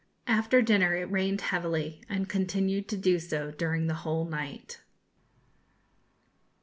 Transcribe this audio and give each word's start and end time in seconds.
After 0.25 0.63
dinner 0.63 0.95
it 0.95 1.11
rained 1.11 1.41
heavily, 1.41 2.01
and 2.09 2.27
continued 2.27 2.87
to 2.87 2.97
do 2.97 3.19
so 3.19 3.51
during 3.51 3.85
the 3.85 3.93
whole 4.01 4.25
night. 4.25 4.81